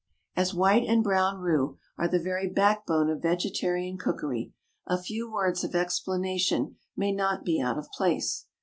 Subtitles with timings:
[0.35, 4.51] As white and brown roux are the very backbone of vegetarian cookery
[4.87, 8.47] a few words of explanation may not be out of place.